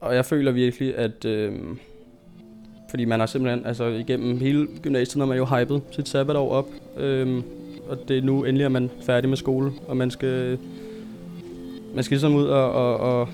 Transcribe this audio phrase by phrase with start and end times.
[0.00, 1.24] og jeg føler virkelig, at...
[1.24, 1.52] Øh,
[2.90, 6.68] fordi man har simpelthen, altså igennem hele gymnasiet, når man jo hypet sit sabbatår op.
[6.96, 7.42] Øh,
[7.88, 10.58] og det er nu endelig, at man er færdig med skole, og man skal,
[11.94, 13.28] man skal ligesom ud og, og, og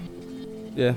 [0.76, 0.94] ja,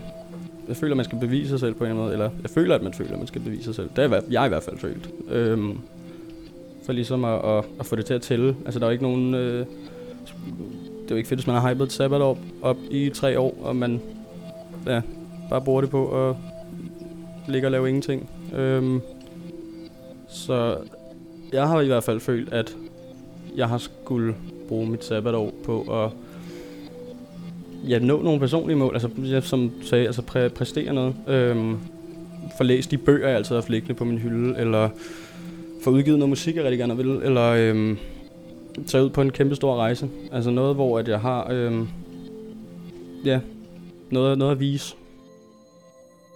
[0.68, 2.84] jeg føler, at man skal bevise sig selv på en måde, eller jeg føler, at
[2.84, 3.90] man føler, at man skal bevise sig selv.
[3.96, 5.10] Det har jeg i hvert fald følt.
[5.30, 5.78] Øhm,
[6.86, 8.56] for ligesom at, at, at få det til at tælle.
[8.66, 9.34] Altså, der er jo ikke nogen...
[9.34, 9.66] Øh,
[11.04, 13.58] det er jo ikke fedt, hvis man har hypet et sabbatår op i tre år,
[13.62, 14.02] og man
[14.88, 15.02] ja,
[15.50, 16.36] bare bruger det på at
[17.48, 18.30] ligge og lave ingenting.
[18.56, 19.02] Øhm,
[20.30, 20.78] så
[21.54, 22.76] jeg har i hvert fald følt, at
[23.56, 24.36] jeg har skulle
[24.68, 26.12] bruge mit sabbatår på at
[27.90, 31.16] ja, nå nogle personlige mål, altså jeg, som sagde, altså præ- præstere noget.
[31.28, 31.78] Øhm,
[32.58, 34.90] få læst de bøger, jeg altid har haft liggende på min hylde, eller
[35.84, 37.98] få udgivet noget musik, jeg rigtig gerne vil, eller øhm,
[38.88, 40.10] tage ud på en kæmpe stor rejse.
[40.32, 41.88] Altså noget, hvor at jeg har øhm,
[43.26, 43.40] ja,
[44.10, 44.96] noget, noget at vise.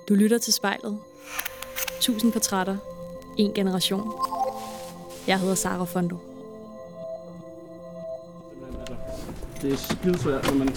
[0.10, 1.00] Du lytter til spejlet.
[2.00, 2.78] Tusind portrætter.
[3.38, 4.14] En generation.
[5.28, 6.18] Jeg hedder Sara Fondo.
[9.62, 10.76] Det er skidesvært, når man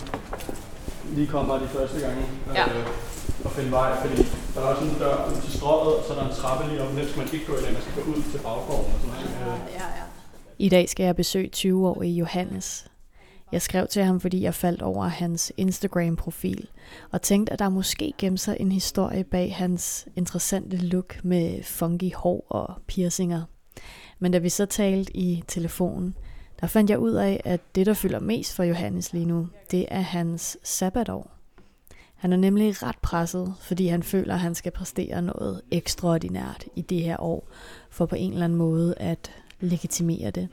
[1.16, 2.22] lige kommer de første gange
[2.54, 2.78] ja.
[2.78, 2.86] øh,
[3.44, 4.22] og finde vej, fordi
[4.54, 6.82] der er også en dør ud til strøget, og så er der en trappe lige
[6.82, 9.30] op, skal man ikke gå ind, man skal gå ud til baggården og sådan noget.
[9.46, 10.04] Ja, ja, ja.
[10.58, 12.86] I dag skal jeg besøge 20-årige Johannes.
[13.52, 16.68] Jeg skrev til ham, fordi jeg faldt over hans Instagram-profil,
[17.10, 22.14] og tænkte, at der måske gemte sig en historie bag hans interessante look med funky
[22.14, 23.42] hår og piercinger.
[24.18, 26.14] Men da vi så talte i telefonen,
[26.60, 29.86] der fandt jeg ud af, at det, der fylder mest for Johannes lige nu, det
[29.90, 31.30] er hans sabbatår.
[32.14, 36.82] Han er nemlig ret presset, fordi han føler, at han skal præstere noget ekstraordinært i
[36.82, 37.48] det her år,
[37.90, 40.48] for på en eller anden måde at legitimere det.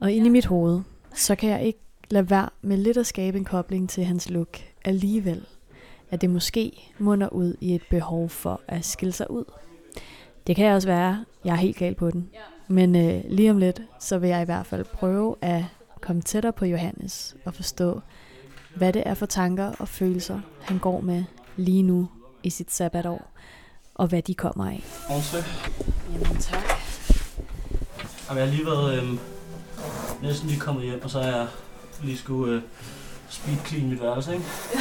[0.00, 0.80] Og inde i mit hoved,
[1.14, 1.78] så kan jeg ikke
[2.10, 5.46] lade være med lidt at skabe en kobling til hans look alligevel.
[6.10, 9.44] At det måske munder ud i et behov for at skille sig ud.
[10.46, 12.30] Det kan også være, jeg er helt gal på den.
[12.68, 15.64] Men øh, lige om lidt, så vil jeg i hvert fald prøve at
[16.00, 18.00] komme tættere på Johannes og forstå,
[18.76, 21.24] hvad det er for tanker og følelser, han går med
[21.56, 22.08] lige nu
[22.42, 23.30] i sit sabbatår,
[23.94, 24.84] og hvad de kommer af.
[26.12, 26.64] Jamen tak.
[28.28, 29.08] Jamen, jeg har lige været øh,
[30.22, 31.46] næsten lige kommet hjem, og så er jeg
[32.02, 32.62] lige skulle øh,
[33.28, 34.44] speed clean mit værelse, ikke?
[34.74, 34.80] Ja,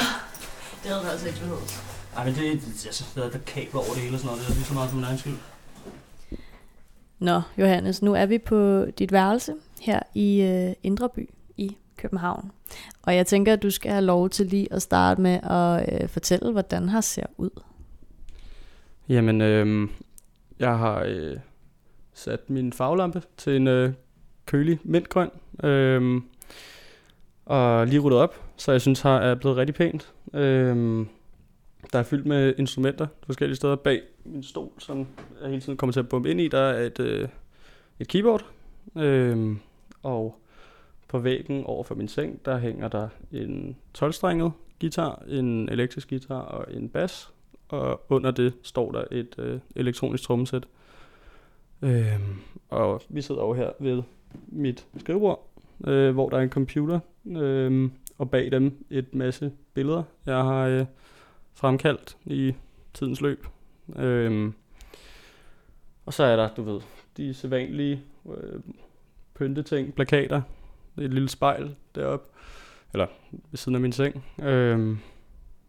[0.84, 1.84] det havde du altså ikke behøvet.
[2.16, 4.48] Ej, men det, det, altså, der er der kabler over det hele og sådan noget,
[4.48, 5.38] det er lige så meget for min egen skyld.
[7.20, 12.52] Nå, Johannes, nu er vi på dit værelse her i øh, Indreby i København.
[13.02, 16.10] Og jeg tænker, at du skal have lov til lige at starte med at øh,
[16.10, 17.50] fortælle, hvordan her ser ud.
[19.10, 19.90] Jamen, øh,
[20.60, 21.38] jeg har øh,
[22.14, 23.94] sat min farvelampe til en øh,
[24.46, 25.30] kølig mintgrøn.
[25.64, 26.22] Øh,
[27.50, 30.14] og lige ryddet op, så jeg synes, har er blevet rigtig pænt.
[30.34, 31.08] Øhm,
[31.94, 35.08] der er fyldt med instrumenter forskellige steder bag min stol, som
[35.42, 36.48] jeg hele tiden kommer til at bumpe ind i.
[36.48, 37.28] Der er et, øh,
[38.00, 38.46] et keyboard,
[38.96, 39.60] øhm,
[40.04, 40.40] og
[41.08, 46.42] på væggen over for min seng, der hænger der en 12-strenget guitar, en elektrisk guitar
[46.42, 47.32] og en bas,
[47.70, 50.68] og under det står der et øh, elektronisk trommesæt.
[51.82, 52.40] Øhm,
[52.70, 54.04] og vi sidder over her ved
[54.48, 55.49] mit skrivebord,
[55.88, 60.68] øh, hvor der er en computer, øh, og bag dem et masse billeder, jeg har
[60.68, 60.86] øh,
[61.54, 62.54] fremkaldt i
[62.94, 63.48] tidens løb.
[63.96, 64.52] Øh,
[66.06, 66.82] og så er der, du ved,
[67.18, 68.60] de sædvanlige øh,
[69.36, 70.42] pynteting, plakater,
[70.98, 72.30] et lille spejl deroppe,
[72.94, 74.24] eller ved siden af min seng.
[74.44, 74.98] Øh,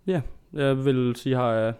[0.07, 0.23] ja,
[0.53, 1.75] jeg vil sige, har jeg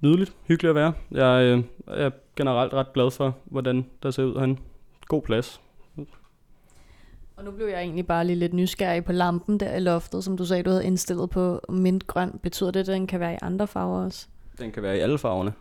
[0.00, 0.92] nydeligt, hyggeligt at være.
[1.10, 4.58] Jeg, øh, er generelt ret glad for, hvordan der ser ud han.
[5.06, 5.60] God plads.
[7.42, 10.36] Og nu blev jeg egentlig bare lige lidt nysgerrig på lampen der i loftet, som
[10.36, 12.38] du sagde, du havde indstillet på mintgrøn.
[12.42, 14.26] Betyder det, at den kan være i andre farver også?
[14.58, 15.52] Den kan være i alle farverne.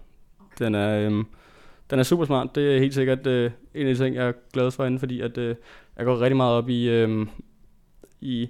[0.59, 1.25] Den er, øhm,
[1.89, 2.55] den er super smart.
[2.55, 5.21] Det er helt sikkert øh, en af de ting, jeg er glad for inden, fordi
[5.21, 5.55] at, øh,
[5.97, 7.27] jeg går rigtig meget op i, øh,
[8.21, 8.49] i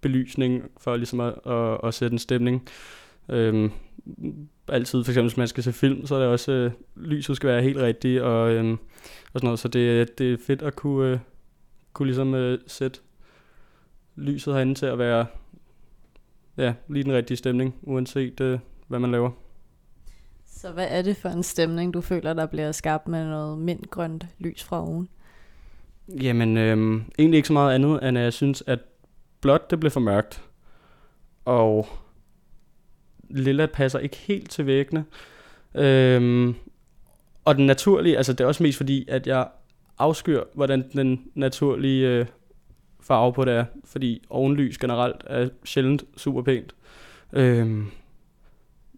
[0.00, 2.68] belysning for ligesom at, at, at sætte en stemning.
[3.28, 3.70] Øhm,
[4.68, 7.48] altid, for eksempel hvis man skal se film, så er det også, øh, lyset skal
[7.48, 8.72] være helt rigtigt, og, øh,
[9.32, 11.18] og sådan noget, så det, det er fedt at kunne, øh,
[11.94, 13.00] kunne ligesom øh, sætte
[14.16, 15.26] lyset herinde til at være
[16.56, 18.58] ja, lige den rigtige stemning, uanset øh,
[18.88, 19.30] hvad man laver.
[20.46, 24.26] Så hvad er det for en stemning, du føler, der bliver skabt med noget mintgrønt
[24.38, 25.08] lys fra oven?
[26.08, 28.78] Jamen, øh, egentlig ikke så meget andet, end at jeg synes, at
[29.40, 30.42] blot det blev for mørkt,
[31.44, 31.86] og
[33.30, 35.04] lilla passer ikke helt til væggene.
[35.74, 36.54] Øhm,
[37.44, 39.48] og den naturlige, altså det er også mest fordi, at jeg
[39.98, 42.26] afskyr, hvordan den naturlige øh,
[43.00, 46.74] farve på det er, fordi ovenlys generelt er sjældent super pænt.
[47.32, 47.86] Øhm,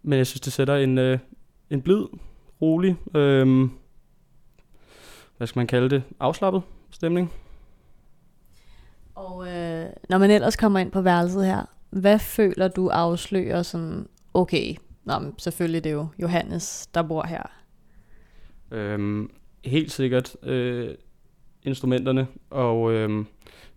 [0.02, 1.19] men jeg synes, det sætter en, øh,
[1.70, 2.04] en blid,
[2.62, 3.69] rolig, øh,
[5.37, 7.32] hvad skal man kalde det, afslappet stemning.
[9.14, 14.08] Og øh, når man ellers kommer ind på værelset her, hvad føler du afslører sådan,
[14.34, 17.42] okay, nå, men selvfølgelig det er jo Johannes, der bor her.
[18.70, 19.31] Øhm,
[19.66, 20.94] helt sikkert øh,
[21.62, 23.24] instrumenterne og øh,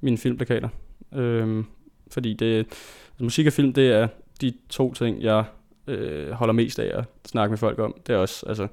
[0.01, 0.69] mine filmplakater.
[1.13, 1.63] Øh,
[2.12, 4.07] fordi det, altså, musik og film, det er
[4.41, 5.45] de to ting, jeg
[5.88, 7.95] øh, holder mest af at snakke med folk om.
[8.07, 8.68] Det er også, altså,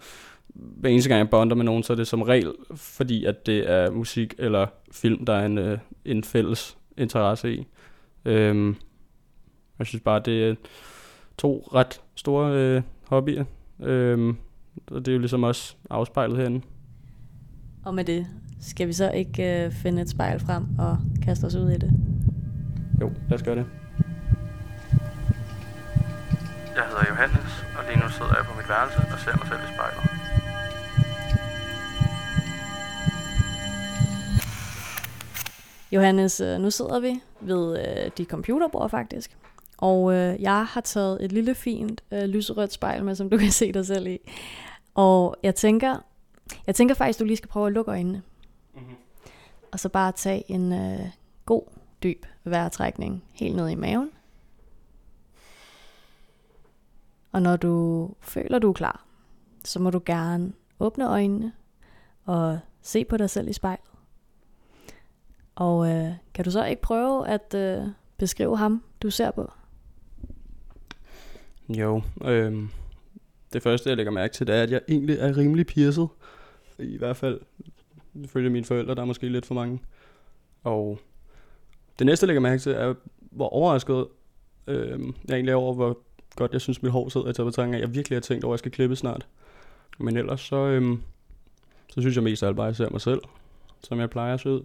[0.55, 3.71] hver eneste gang jeg bonder med nogen, så er det som regel, fordi at det
[3.71, 7.67] er musik eller film, der er en, øh, en fælles interesse i.
[8.25, 8.75] Øh,
[9.79, 10.55] jeg synes bare, det er
[11.39, 13.45] to ret store øh, hobbyer.
[13.83, 14.35] Øh,
[14.87, 16.61] og det er jo ligesom også afspejlet herinde.
[17.87, 18.27] Og med det,
[18.61, 21.91] skal vi så ikke øh, finde et spejl frem og kaste os ud i det?
[23.01, 23.67] Jo, lad os gøre det.
[26.77, 29.61] Jeg hedder Johannes, og lige nu sidder jeg på mit værelse og ser mig selv
[29.61, 30.03] i spejlet.
[35.93, 39.37] Johannes, øh, nu sidder vi ved øh, dit computerbord faktisk.
[39.79, 43.51] Og øh, jeg har taget et lille fint øh, lyserødt spejl med, som du kan
[43.51, 44.19] se dig selv i.
[44.95, 46.06] Og jeg tænker,
[46.67, 48.23] jeg tænker faktisk, du lige skal prøve at lukke øjnene.
[48.75, 48.97] Mm-hmm.
[49.73, 51.07] Og så bare tage en øh,
[51.47, 51.63] god,
[52.03, 54.11] dyb vejrtrækning helt ned i maven.
[57.33, 59.05] Og når du føler, du er klar,
[59.65, 61.53] så må du gerne åbne øjnene
[62.25, 63.87] og se på dig selv i spejlet.
[65.55, 69.51] Og øh, kan du så ikke prøve at øh, beskrive ham, du ser på?
[71.69, 72.63] Jo, øh,
[73.53, 76.07] det første jeg lægger mærke til, det er, at jeg egentlig er rimelig pierced.
[76.79, 77.41] I hvert fald
[78.15, 79.81] ifølge mine forældre, der er måske lidt for mange.
[80.65, 80.99] Og
[81.99, 84.07] det næste jeg lægger mærke til, er, hvor overrasket
[84.67, 85.99] øh, jeg egentlig er over, hvor
[86.37, 88.53] godt jeg synes, mit hår sidder i taget på at jeg virkelig har tænkt over,
[88.53, 89.27] at jeg skal klippe snart.
[89.99, 90.99] Men ellers så, øh,
[91.89, 93.21] så synes jeg mest af alt bare, at jeg ser mig selv,
[93.83, 94.63] som jeg plejer at se ud.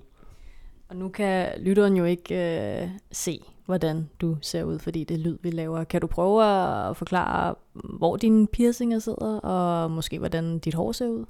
[0.89, 2.35] Og nu kan lytteren jo ikke
[2.81, 5.83] øh, se, hvordan du ser ud, fordi det lyd, vi laver.
[5.83, 11.07] Kan du prøve at forklare, hvor dine piercinger sidder, og måske hvordan dit hår ser
[11.07, 11.25] ud?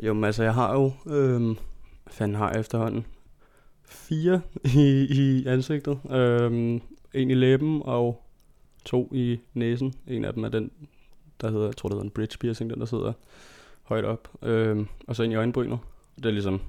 [0.00, 3.06] Jo, men altså, jeg har jo, øh, hvad fanden har jeg efterhånden?
[3.84, 4.40] Fire
[4.84, 5.98] i, i ansigtet.
[6.10, 6.80] Øh,
[7.14, 8.22] en i læben og
[8.84, 9.94] to i næsen.
[10.06, 10.70] En af dem er den,
[11.40, 13.12] der hedder, jeg tror det hedder en bridge piercing, den der sidder
[13.82, 14.28] højt op.
[14.42, 15.78] Øh, og så en i øjenbrynet.
[16.16, 16.60] Det er ligesom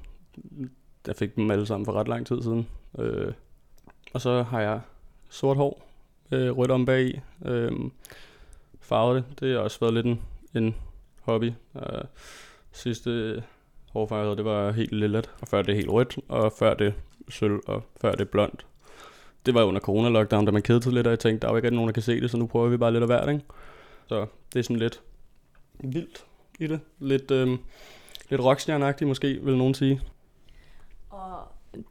[1.07, 2.67] jeg fik dem alle sammen for ret lang tid siden.
[2.99, 3.33] Øh,
[4.13, 4.81] og så har jeg
[5.29, 5.87] sort hår,
[6.31, 7.71] øh, rødt om bag i, øh,
[8.81, 9.39] farvet det.
[9.39, 10.21] Det har også været lidt en,
[10.55, 10.75] en
[11.21, 11.51] hobby.
[11.75, 12.03] Øh,
[12.77, 13.43] sidste
[13.93, 16.93] hårfarve, jeg havde, det var helt lille, og før det helt rødt, og før det
[17.29, 18.65] sølv, og før det blondt.
[19.45, 21.55] Det var under corona-lockdown, da man kedede sig lidt, og jeg tænkte, der er jo
[21.55, 23.41] ikke nogen, der kan se det, så nu prøver vi bare lidt af hvert, ikke?
[24.07, 25.01] Så det er sådan lidt
[25.79, 26.25] vildt
[26.59, 26.79] i det.
[26.99, 27.57] Lidt, øh,
[28.29, 30.01] lidt rockstjerneagtigt måske, vil nogen sige.
[31.09, 31.37] Og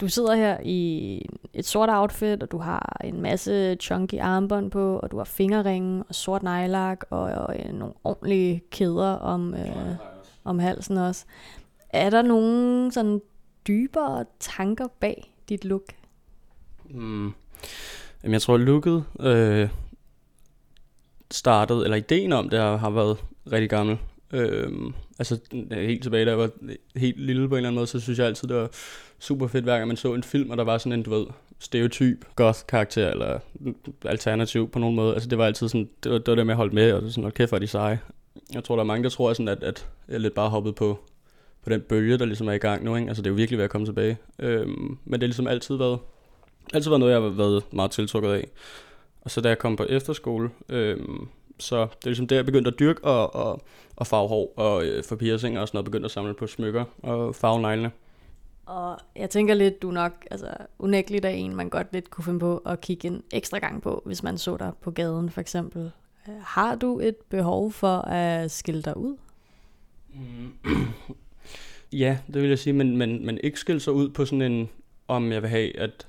[0.01, 4.99] du sidder her i et sort outfit, og du har en masse chunky armbånd på,
[4.99, 9.97] og du har fingerringe og sort nejlak og, og, og nogle ordentlige kæder om, øh,
[10.47, 11.25] om halsen også.
[11.91, 13.21] Er der nogen sådan
[13.69, 15.83] dybere tanker bag dit look?
[16.91, 17.33] Mm.
[18.23, 19.69] Jamen, jeg tror, looket øh,
[21.31, 23.17] startede, eller ideen om det har, været
[23.53, 23.99] rigtig gammel.
[24.33, 24.73] Øh,
[25.19, 25.39] altså
[25.71, 26.51] helt tilbage, da jeg var
[26.97, 28.69] helt lille på en eller anden måde, så synes jeg altid, det var
[29.19, 31.27] super fedt, hver gang man så en film, og der var sådan en, du ved,
[31.59, 33.39] stereotyp goth-karakter, eller
[34.05, 35.15] alternativ på nogen måde.
[35.15, 37.03] Altså det var altid sådan, det var det, var det med at holde med, og
[37.03, 38.01] det sådan, kæft hvor de seje.
[38.55, 40.99] Jeg tror, der er mange, der tror, sådan, at, at jeg lidt bare hoppet på,
[41.63, 42.97] på den bølge, der ligesom er i gang nu.
[42.97, 43.09] Ikke?
[43.09, 44.19] Altså det er jo virkelig ved at komme tilbage.
[44.39, 45.99] Øhm, men det har ligesom altid været,
[46.75, 48.49] altid været noget, jeg har været meget tiltrukket af.
[49.21, 51.29] Og så da jeg kom på efterskole, øhm,
[51.59, 53.63] så det er ligesom der, jeg begyndte at dyrke og, og,
[53.97, 56.85] og farve hår og øh, for piercing og sådan noget, begyndte at samle på smykker
[57.03, 57.91] og farve neglene.
[58.67, 60.47] Og jeg tænker lidt, du nok altså,
[60.79, 64.03] unægteligt er en, man godt lidt kunne finde på at kigge en ekstra gang på,
[64.07, 65.91] hvis man så dig på gaden for eksempel.
[66.29, 69.17] Øh, har du et behov for at skille dig ud?
[70.15, 70.53] Mm.
[71.93, 74.69] Ja, det vil jeg sige, men, men, men ikke skille sig ud på sådan en,
[75.09, 76.07] om jeg vil have, at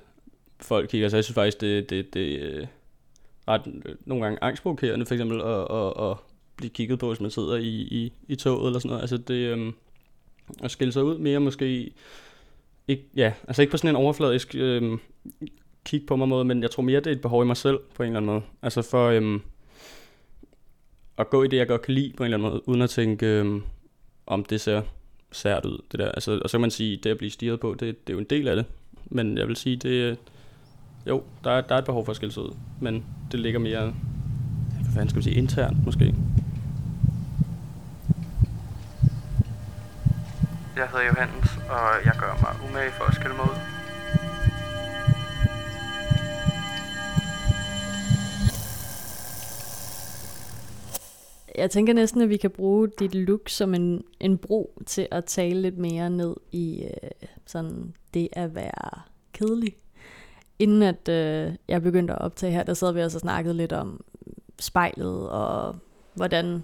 [0.60, 1.10] folk kigger.
[1.10, 2.68] Så altså, jeg synes faktisk, det, det, det er
[3.48, 6.18] ret øh, nogle gange angstprovokerende, for eksempel at, at, at
[6.56, 9.02] blive kigget på, hvis man sidder i, i, i toget eller sådan noget.
[9.02, 9.74] Altså det, øhm,
[10.64, 11.92] at skille sig ud mere måske
[12.88, 15.00] ikke, ja, altså ikke på sådan en overfladisk øhm,
[15.86, 17.80] kig på mig måde, men jeg tror mere, det er et behov i mig selv
[17.96, 18.42] på en eller anden måde.
[18.62, 19.42] Altså for øhm,
[21.18, 22.90] at gå i det, jeg godt kan lide på en eller anden måde, uden at
[22.90, 23.62] tænke, øh,
[24.28, 24.82] om det ser
[25.32, 25.82] sært ud.
[25.92, 26.12] Det der.
[26.12, 28.20] Altså, og så kan man sige, det at blive stiget på, det, det er jo
[28.20, 28.66] en del af det.
[29.06, 30.18] Men jeg vil sige, det,
[31.08, 33.60] jo, der er, der er et behov for at skille sig ud, men det ligger
[33.60, 33.94] mere,
[34.82, 36.16] hvad fanden skal vi sige, internt måske.
[40.76, 43.77] Jeg hedder Johannes, og jeg gør mig umage for at skille mig ud.
[51.68, 55.26] Jeg tænker næsten, at vi kan bruge dit look som en, en bro til at
[55.26, 59.02] tale lidt mere ned i øh, sådan det at være
[59.34, 59.76] kedelig.
[60.60, 63.74] Inden at øh, jeg begyndte at optage her, der sad vi også og snakkede lidt
[63.74, 64.04] om
[64.60, 65.76] spejlet og
[66.14, 66.64] hvordan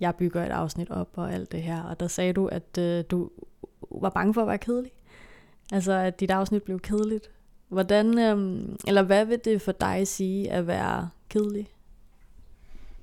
[0.00, 1.82] jeg bygger et afsnit op og alt det her.
[1.82, 3.30] Og der sagde du, at øh, du
[3.90, 4.92] var bange for at være kedelig.
[5.72, 7.30] Altså, at dit afsnit blev kedeligt.
[7.68, 11.68] Hvordan, øh, eller hvad vil det for dig sige at være kedelig?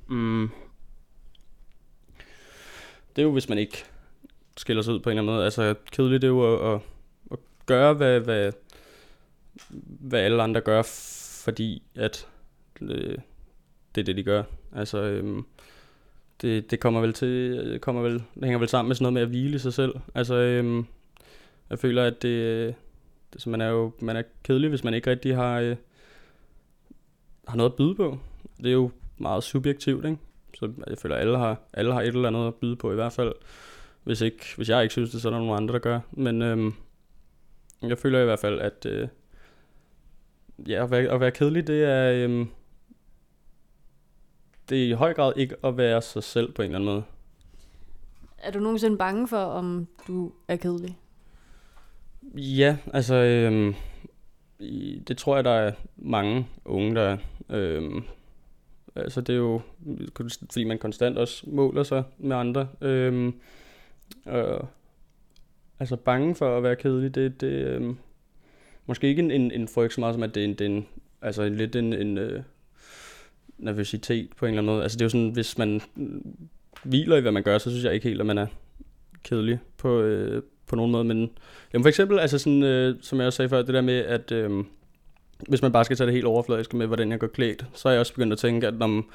[0.07, 0.49] Mm.
[3.19, 3.85] Det er jo, hvis man ikke
[4.57, 5.45] skiller sig ud på en eller anden måde.
[5.45, 6.81] Altså, kedeligt det er jo at, at,
[7.31, 8.51] at gøre, hvad, hvad,
[9.99, 10.81] hvad alle andre gør,
[11.43, 12.27] fordi at
[12.81, 13.17] øh,
[13.95, 14.43] det er det, de gør.
[14.75, 15.43] Altså, øh,
[16.41, 19.21] det, det kommer vel til, kommer vel, det hænger vel sammen med sådan noget med
[19.21, 19.93] at hvile sig selv.
[20.15, 20.83] Altså, øh,
[21.69, 22.75] jeg føler, at det,
[23.33, 25.75] det man er jo man er kedelig, hvis man ikke rigtig har, øh,
[27.47, 28.19] har noget at byde på.
[28.57, 30.17] Det er jo meget subjektivt, ikke?
[30.53, 32.96] Så jeg føler, at alle har, alle har et eller andet at byde på i
[32.96, 33.34] hvert fald.
[34.03, 36.00] Hvis, ikke, hvis jeg ikke synes det, så er der nogle andre, der gør.
[36.12, 36.74] Men øhm,
[37.82, 39.08] jeg føler i hvert fald, at øh,
[40.68, 42.48] ja, at være, at være kedelig, det er, øhm,
[44.70, 47.03] det er i høj grad ikke at være sig selv på en eller anden måde.
[48.38, 50.98] Er du nogensinde bange for, om du er kedelig?
[52.36, 53.75] Ja, altså, øhm,
[55.08, 57.18] det tror jeg, der er mange unge, der er.
[57.50, 58.03] Øhm,
[59.00, 59.62] altså, det er jo,
[60.51, 62.68] fordi man konstant også måler sig med andre.
[62.82, 63.34] Øhm,
[64.27, 64.60] øh,
[65.79, 67.98] altså, bange for at være kedelig, det, det øhm,
[68.86, 70.65] måske ikke en, en, en frygt så meget som, at det er en, det er
[70.65, 70.88] en
[71.22, 72.41] altså en, lidt en, en øh,
[73.58, 74.84] nervøsitet på en eller anden måde.
[74.84, 75.82] Altså det er jo sådan, hvis man
[76.84, 78.48] hviler i, hvad man gør, så synes jeg ikke helt, at man er
[79.24, 81.03] kedelig på, øh, på nogen måde.
[81.03, 81.29] Men
[81.74, 84.32] jamen for eksempel, altså sådan, øh, som jeg også sagde før, det der med, at
[84.32, 84.63] øh,
[85.48, 87.93] hvis man bare skal tage det helt overfladisk med, hvordan jeg går klædt, så er
[87.93, 89.10] jeg også begyndt at tænke, at om,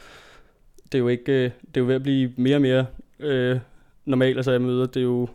[0.85, 2.87] det er jo ikke, øh, det er jo ved at blive mere og mere
[3.19, 3.59] øh,
[4.05, 5.29] normalt, altså jeg møder, det er jo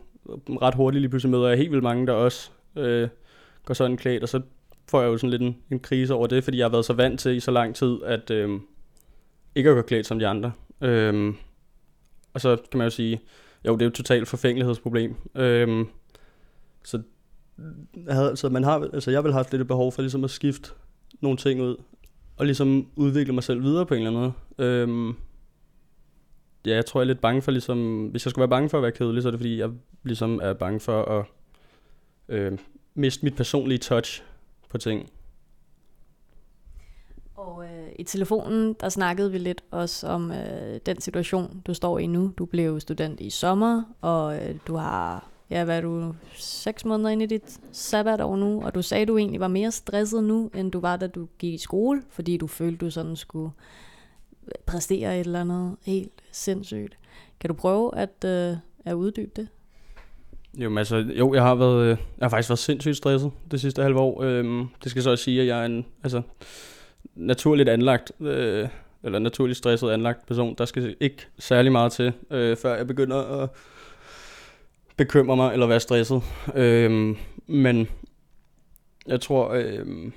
[0.48, 3.08] ret hurtigt lige pludselig møder jeg helt vildt mange, der også øh,
[3.64, 4.40] går sådan klædt, og så
[4.88, 6.92] får jeg jo sådan lidt en, en krise over det, fordi jeg har været så
[6.92, 8.60] vant til i så lang tid, at, øh,
[9.54, 10.52] ikke at gå klædt som de andre.
[10.80, 11.34] Øh,
[12.34, 13.20] og så kan man jo sige,
[13.66, 15.14] jo, det er jo et totalt forfængelighedsproblem.
[15.34, 15.86] Øh,
[16.84, 17.02] så,
[18.08, 20.30] havde, så man har, altså jeg vil have haft lidt et behov for ligesom at
[20.30, 20.70] skifte
[21.20, 21.76] nogle ting ud,
[22.36, 24.68] og ligesom udvikle mig selv videre på en eller anden måde.
[24.68, 25.08] Øhm,
[26.66, 28.78] ja, jeg tror, jeg er lidt bange for ligesom, hvis jeg skulle være bange for
[28.78, 29.70] at være kedelig, så er det fordi, jeg
[30.02, 31.26] ligesom er bange for at
[32.28, 32.58] øh,
[32.94, 34.22] miste mit personlige touch
[34.68, 35.10] på ting.
[37.34, 41.98] Og øh, i telefonen, der snakkede vi lidt også om øh, den situation, du står
[41.98, 42.32] i nu.
[42.38, 47.10] Du blev student i sommer, og øh, du har, ja, hvad er du, seks måneder
[47.10, 50.72] ind i dit sabbatår nu, og du sagde, du egentlig var mere stresset nu, end
[50.72, 53.50] du var, da du gik i skole, fordi du følte, du sådan skulle
[54.66, 56.98] præstere et eller andet helt sindssygt.
[57.40, 59.48] Kan du prøve at, øh, at uddybe det?
[60.58, 63.82] Jo, altså, jo, jeg har været, øh, jeg har faktisk været sindssygt stresset det sidste
[63.82, 64.22] halve år.
[64.22, 66.22] Øhm, det skal så også sige, at jeg er en, altså,
[67.14, 68.68] naturligt anlagt, øh,
[69.02, 70.54] eller naturligt stresset anlagt person.
[70.58, 73.48] Der skal ikke særlig meget til, øh, før jeg begynder at
[75.00, 76.22] bekymre mig eller være stresset.
[76.54, 77.16] Øhm,
[77.46, 77.88] men
[79.06, 80.12] jeg tror, øhm,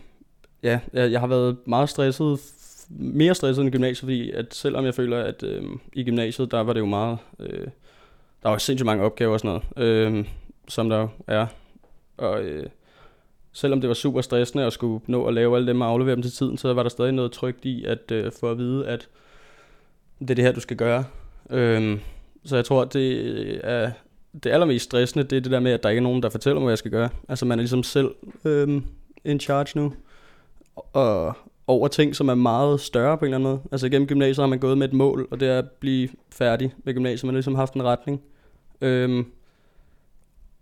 [0.63, 2.39] ja, jeg, jeg har været meget stresset,
[2.89, 6.73] mere stresset end gymnasiet, fordi at selvom jeg føler, at øhm, i gymnasiet, der var
[6.73, 7.67] det jo meget, øh,
[8.43, 10.25] der var sindssygt mange opgaver og sådan noget, øhm,
[10.67, 11.47] som der er.
[12.17, 12.65] Og øh,
[13.53, 16.21] selvom det var super stressende at skulle nå at lave alle dem og aflevere dem
[16.21, 19.07] til tiden, så var der stadig noget trygt i at øh, få at vide, at
[20.19, 21.05] det er det her, du skal gøre.
[21.49, 21.99] Øhm,
[22.45, 23.91] så jeg tror, at det er
[24.43, 26.59] det allermest stressende, det er det der med, at der ikke er nogen, der fortæller
[26.59, 27.09] mig, hvad jeg skal gøre.
[27.29, 28.11] Altså man er ligesom selv
[28.45, 28.83] øhm,
[29.25, 29.93] in charge nu.
[30.75, 31.33] Og
[31.67, 33.61] over ting, som er meget større på en eller anden måde.
[33.71, 36.73] Altså gennem gymnasiet har man gået med et mål, og det er at blive færdig
[36.83, 37.23] med gymnasiet.
[37.23, 38.21] Man har ligesom haft en retning.
[38.81, 39.25] Øhm,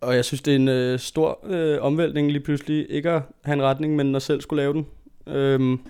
[0.00, 3.54] og jeg synes, det er en øh, stor øh, omvæltning lige pludselig ikke at have
[3.54, 4.86] en retning, men at selv skulle lave den.
[5.26, 5.80] Øhm,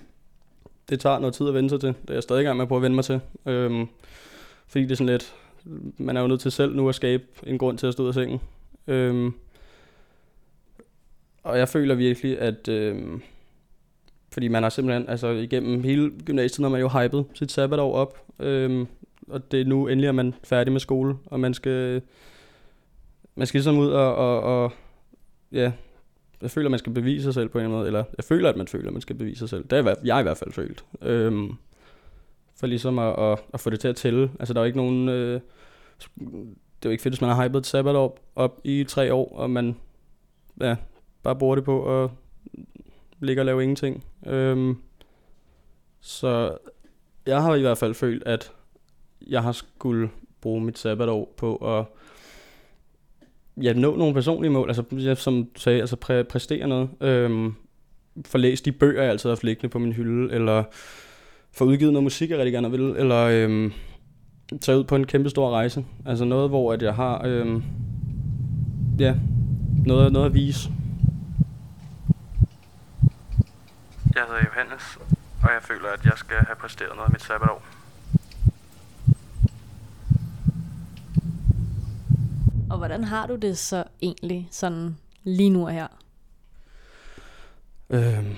[0.89, 1.89] det tager noget tid at vende sig til.
[1.89, 3.19] Det er jeg stadig i gang med at prøve at vende mig til.
[3.45, 3.87] Øhm,
[4.67, 5.35] fordi det er sådan lidt,
[5.97, 8.07] man er jo nødt til selv nu at skabe en grund til at stå ud
[8.07, 8.39] af sengen.
[8.87, 9.33] Øhm,
[11.43, 13.21] og jeg føler virkelig, at øhm,
[14.31, 18.25] fordi man har simpelthen, altså igennem hele gymnasiet, når man jo hypet sit sabbatår op.
[18.39, 18.87] Øhm,
[19.27, 22.01] og det er nu endelig, at man er færdig med skole, og man skal
[23.35, 24.71] man skal ligesom ud og, og, og
[25.51, 25.71] ja,
[26.41, 28.57] jeg føler, at man skal bevise sig selv på en måde, eller jeg føler, at
[28.57, 29.63] man føler, at man skal bevise sig selv.
[29.63, 30.85] Det har jeg i hvert fald følt.
[31.01, 31.51] Øhm,
[32.63, 34.31] for ligesom at, at, at få det til at tælle.
[34.39, 35.09] Altså, der er jo ikke nogen...
[35.09, 35.41] Øh,
[36.19, 39.35] det er jo ikke fedt, hvis man har hypet et op, op i tre år,
[39.35, 39.75] og man
[40.61, 40.75] ja,
[41.23, 42.09] bare bruger det på at
[43.19, 44.03] ligge og lave ingenting.
[44.25, 44.77] Øhm,
[46.01, 46.57] så
[47.25, 48.51] jeg har i hvert fald følt, at
[49.27, 50.09] jeg har skulle
[50.41, 51.85] bruge mit sabbatår på at
[53.63, 56.89] ja, nå nogle personlige mål, altså ja, som du sagde, altså præ- præstere noget.
[57.01, 57.53] Øhm,
[58.25, 60.63] forlæse de bøger, jeg altid har haft liggende på min hylde, eller
[61.53, 63.73] få udgivet noget musik, jeg rigtig gerne vil, eller øhm,
[64.61, 65.85] tage ud på en kæmpe stor rejse.
[66.05, 67.63] Altså noget, hvor at jeg har øhm,
[68.99, 69.15] ja,
[69.85, 70.69] noget, noget at vise.
[74.15, 74.97] Jeg hedder Johannes,
[75.43, 77.63] og jeg føler, at jeg skal have præsteret noget af mit sabbatår.
[82.69, 85.87] Og hvordan har du det så egentlig, sådan lige nu her?
[87.89, 88.35] Øhm,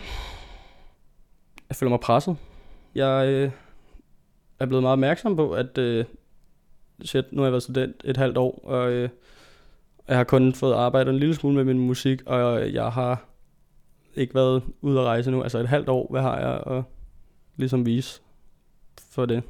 [1.69, 2.37] jeg føler mig presset.
[2.95, 3.51] Jeg øh,
[4.59, 6.05] er blevet meget opmærksom på, at øh,
[7.03, 9.09] shit, nu har jeg været student et halvt år, og øh,
[10.07, 13.25] jeg har kun fået arbejdet en lille smule med min musik, og øh, jeg har
[14.15, 15.43] ikke været ude at rejse nu.
[15.43, 16.83] Altså et halvt år, hvad har jeg at
[17.57, 18.21] ligesom vise
[19.09, 19.43] for det?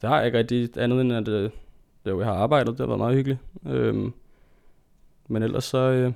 [0.00, 1.50] Det har jeg ikke rigtig andet end, at øh,
[2.06, 3.40] jo, jeg har arbejdet, det har været meget hyggeligt.
[3.66, 4.12] Øhm,
[5.28, 6.12] men ellers så, øh,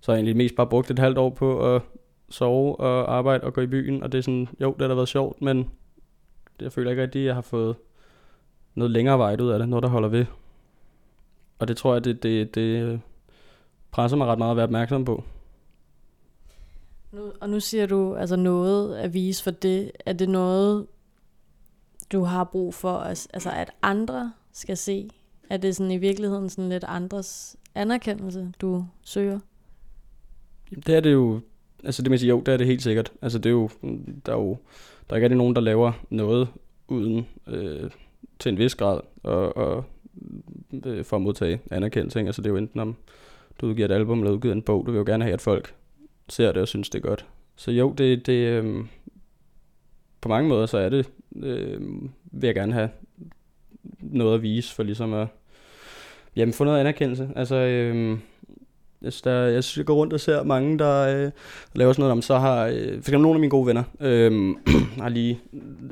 [0.00, 1.82] så har jeg egentlig mest bare brugt et halvt år på at
[2.28, 4.94] sove og arbejde og gå i byen, og det er sådan, jo, det har da
[4.94, 5.70] været sjovt, men
[6.60, 7.76] jeg føler ikke rigtig, at jeg har fået
[8.74, 10.26] noget længere vej ud af det, noget der holder ved.
[11.58, 13.00] Og det tror jeg, det, det, det
[13.90, 15.24] presser mig ret meget at være opmærksom på.
[17.12, 19.92] Nu, og nu siger du altså noget at vise for det.
[20.06, 20.86] Er det noget,
[22.12, 25.10] du har brug for, altså at andre skal se?
[25.50, 29.38] Er det sådan i virkeligheden sådan lidt andres anerkendelse, du søger?
[30.86, 31.40] Det er det jo,
[31.84, 33.12] altså det man jo, det er det helt sikkert.
[33.22, 33.70] Altså det er jo,
[34.26, 34.58] der er jo,
[35.08, 36.48] der er ikke rigtig nogen, der laver noget
[36.88, 37.90] uden øh,
[38.38, 39.84] til en vis grad, og, og
[40.84, 42.20] øh, for at modtage anerkendelse.
[42.20, 42.96] Altså det er jo enten om,
[43.60, 45.74] du udgiver et album eller udgiver en bog, du vil jo gerne have, at folk
[46.28, 47.26] ser det og synes, det er godt.
[47.56, 48.84] Så jo, det, det øh,
[50.20, 51.10] på mange måder, så er det,
[51.42, 51.80] øh,
[52.24, 52.90] vil jeg gerne have
[54.00, 55.28] noget at vise for ligesom at
[56.36, 57.30] jamen, få noget anerkendelse.
[57.36, 58.18] Altså, øh,
[59.00, 61.30] hvis der, jeg synes, jeg går rundt og ser mange, der øh,
[61.74, 64.54] laver sådan noget om, så har øh, for eksempel nogle af mine gode venner, øh,
[65.02, 65.40] har lige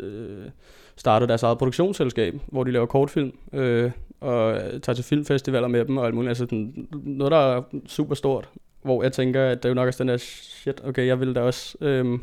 [0.01, 0.49] øh,
[0.97, 3.91] startet deres eget produktionsselskab, hvor de laver kortfilm, øh,
[4.21, 6.29] og øh, tager til filmfestivaler med dem og alt muligt.
[6.29, 8.49] Altså sådan, noget, der er super stort,
[8.83, 11.35] hvor jeg tænker, at det er jo nok også den der shit, okay, jeg vil
[11.35, 12.19] da også øh,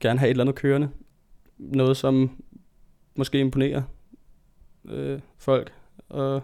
[0.00, 0.88] gerne have et eller andet kørende.
[1.58, 2.30] Noget, som
[3.14, 3.82] måske imponerer
[4.88, 5.72] øh, folk,
[6.08, 6.42] og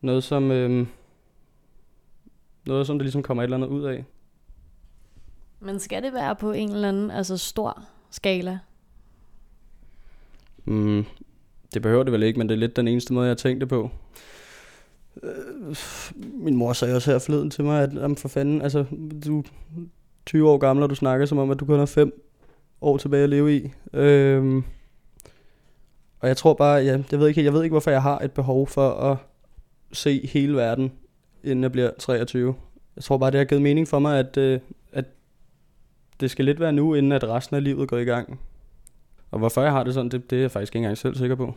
[0.00, 0.50] noget, som...
[0.50, 0.86] Øh,
[2.66, 4.04] noget, som det ligesom kommer et eller andet ud af.
[5.60, 8.58] Men skal det være på en eller anden altså stor skala?
[10.64, 11.04] Mm,
[11.74, 13.90] det behøver det vel ikke, men det er lidt den eneste måde, jeg tænkte på.
[15.22, 15.76] Øh,
[16.16, 18.84] min mor sagde også her forleden til mig, at jamen for fanden, altså,
[19.26, 19.42] du er
[20.26, 22.22] 20 år gammel, og du snakker som om, at du kun har 5
[22.80, 23.70] år tilbage at leve i.
[23.92, 24.64] Øhm,
[26.20, 28.32] og jeg tror bare, ja, jeg ved ikke, jeg ved ikke, hvorfor jeg har et
[28.32, 29.16] behov for at
[29.92, 30.92] se hele verden
[31.44, 32.54] inden jeg bliver 23.
[32.96, 34.60] Jeg tror bare, det har givet mening for mig, at, øh,
[34.92, 35.04] at
[36.20, 38.40] det skal lidt være nu, inden at resten af livet går i gang.
[39.30, 41.36] Og hvorfor jeg har det sådan, det, det er jeg faktisk ikke engang selv sikker
[41.36, 41.54] på.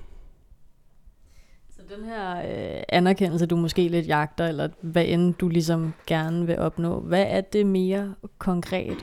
[1.70, 6.46] Så den her øh, anerkendelse, du måske lidt jagter, eller hvad end du ligesom gerne
[6.46, 8.98] vil opnå, hvad er det mere konkret?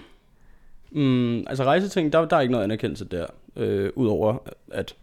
[0.90, 4.36] Mm, altså rejseting, der, der er ikke noget anerkendelse der, øh, udover
[4.70, 4.96] at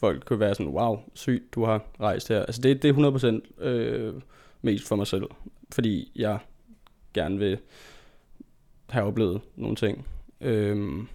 [0.00, 2.40] folk kan være sådan, wow, sygt, du har rejst her.
[2.40, 4.14] Altså det, det er 100% øh,
[4.62, 5.24] mest for mig selv,
[5.72, 6.38] fordi jeg
[7.14, 7.58] gerne vil
[8.88, 10.06] have oplevet nogle ting.
[10.40, 11.08] Øhm,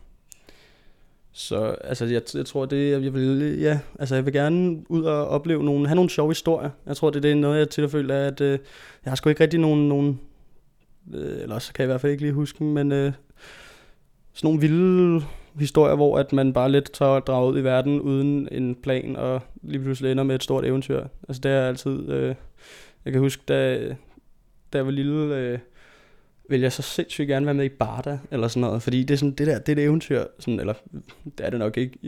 [1.32, 5.27] så altså, jeg, jeg tror, det jeg vil, ja, altså, jeg vil gerne ud og
[5.27, 6.69] opleve nogle, have nogle sjove historier.
[6.86, 8.60] Jeg tror, det, det er noget, jeg tit har følt, at øh,
[9.06, 10.19] jeg har sgu ikke rigtig nogen, nogen
[11.13, 13.13] øh, eller så kan jeg i hvert fald ikke lige huske men øh,
[14.34, 15.25] sådan nogle vilde
[15.56, 19.41] historier, hvor at man bare lidt tager drage ud i verden uden en plan, og
[19.62, 21.04] lige pludselig ender med et stort eventyr.
[21.27, 22.36] Altså det er altid, øh,
[23.05, 23.87] jeg kan huske, da,
[24.73, 25.59] da jeg var lille, øh,
[26.49, 29.17] ville jeg så sindssygt gerne være med i Barda, eller sådan noget, fordi det er
[29.17, 30.73] sådan, det der, det er et eventyr, sådan, eller
[31.37, 31.99] det er det nok ikke,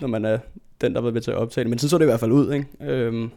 [0.00, 0.38] når man er
[0.80, 2.32] den, der var med til at optage det, men sådan så det i hvert fald
[2.32, 2.66] ud, ikke?
[2.80, 3.30] Øhm, jeg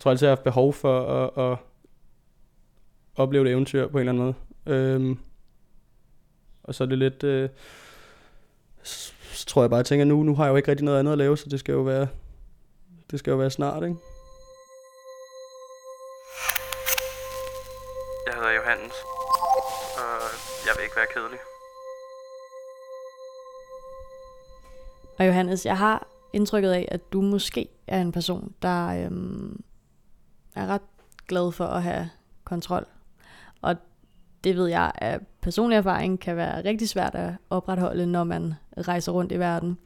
[0.00, 1.58] tror altid, jeg har haft behov for at, at
[3.16, 4.78] opleve et eventyr på en eller anden måde.
[4.78, 5.18] Øhm,
[6.62, 7.48] og så er det lidt, øh,
[8.82, 11.12] så tror jeg bare, jeg tænker, nu, nu har jeg jo ikke rigtig noget andet
[11.12, 12.06] at lave, så det skal jo være,
[13.10, 13.96] det skal jo være snart, ikke?
[25.24, 29.60] Og Johannes, jeg har indtrykket af, at du måske er en person, der øhm,
[30.54, 30.80] er ret
[31.28, 32.10] glad for at have
[32.44, 32.86] kontrol.
[33.62, 33.76] Og
[34.44, 39.12] det ved jeg af personlig erfaring kan være rigtig svært at opretholde, når man rejser
[39.12, 39.78] rundt i verden.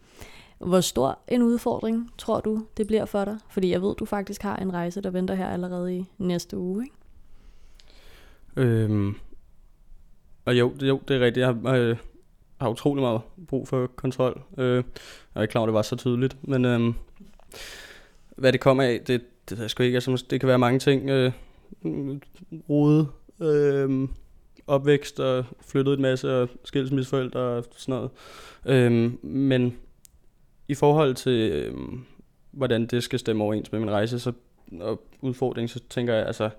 [0.59, 3.39] Hvor stor en udfordring tror du, det bliver for dig?
[3.51, 6.85] Fordi jeg ved, du faktisk har en rejse, der venter her allerede i næste uge,
[6.85, 6.97] ikke?
[8.57, 9.15] Øhm,
[10.45, 11.47] og jo, det, jo, det er rigtigt.
[11.47, 11.97] Jeg øh,
[12.61, 14.43] har utrolig meget brug for kontrol.
[14.59, 14.83] Øh, jeg
[15.35, 16.37] er ikke klar over, det var så tydeligt.
[16.43, 16.95] Men øh,
[18.37, 19.97] hvad det kommer af, det, det ved jeg sgu ikke.
[19.97, 21.11] Altså, det kan være mange ting.
[21.11, 21.33] Øh,
[22.69, 23.09] rode,
[23.41, 24.09] øh,
[24.67, 28.11] opvækst og flyttet en masse og skilsmisseforældre og sådan noget.
[28.67, 29.77] Øh, men
[30.69, 31.75] i forhold til, øh,
[32.51, 34.33] hvordan det skal stemme overens med min rejse så,
[34.81, 36.51] og udfordring, så tænker jeg, altså,